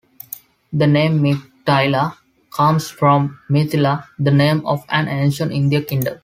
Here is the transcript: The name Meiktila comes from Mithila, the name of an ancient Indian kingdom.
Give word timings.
The 0.73 0.87
name 0.87 1.19
Meiktila 1.19 2.15
comes 2.49 2.89
from 2.89 3.37
Mithila, 3.47 4.07
the 4.17 4.31
name 4.31 4.65
of 4.65 4.83
an 4.89 5.07
ancient 5.07 5.51
Indian 5.51 5.83
kingdom. 5.83 6.17